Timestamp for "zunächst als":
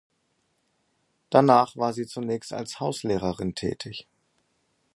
2.07-2.79